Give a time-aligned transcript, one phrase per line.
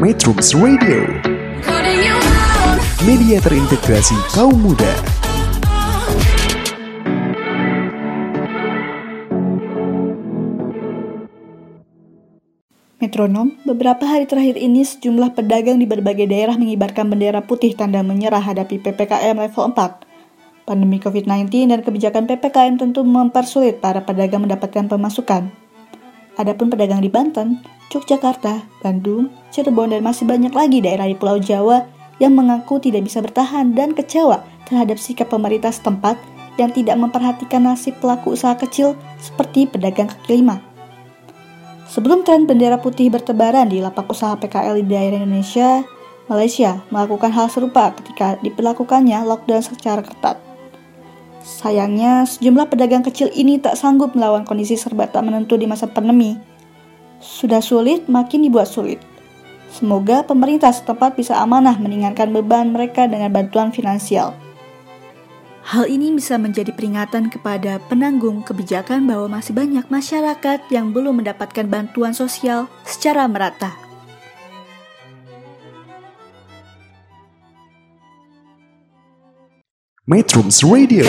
[0.00, 1.04] Metrums Radio
[3.04, 4.88] Media terintegrasi kaum muda
[13.04, 18.40] Metronom, beberapa hari terakhir ini sejumlah pedagang di berbagai daerah mengibarkan bendera putih tanda menyerah
[18.40, 20.64] hadapi PPKM level 4.
[20.64, 25.52] Pandemi COVID-19 dan kebijakan PPKM tentu mempersulit para pedagang mendapatkan pemasukan.
[26.40, 27.60] Adapun pedagang di Banten,
[27.92, 31.84] Yogyakarta, Bandung, Cirebon, dan masih banyak lagi daerah di Pulau Jawa
[32.16, 36.16] yang mengaku tidak bisa bertahan dan kecewa terhadap sikap pemerintah setempat
[36.56, 40.60] yang tidak memperhatikan nasib pelaku usaha kecil seperti pedagang kaki lima.
[41.92, 45.84] Sebelum tren bendera putih bertebaran di lapak usaha PKL di daerah Indonesia,
[46.24, 50.40] Malaysia melakukan hal serupa ketika diperlakukannya lockdown secara ketat.
[51.42, 56.38] Sayangnya, sejumlah pedagang kecil ini tak sanggup melawan kondisi serba tak menentu di masa pandemi.
[57.22, 58.98] Sudah sulit, makin dibuat sulit.
[59.70, 64.34] Semoga pemerintah setempat bisa amanah meninggalkan beban mereka dengan bantuan finansial.
[65.62, 71.64] Hal ini bisa menjadi peringatan kepada penanggung kebijakan bahwa masih banyak masyarakat yang belum mendapatkan
[71.70, 73.70] bantuan sosial secara merata.
[80.02, 81.06] Metrums Radio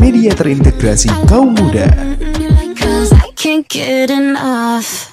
[0.00, 1.84] Media terintegrasi kaum muda
[3.42, 5.11] can't get enough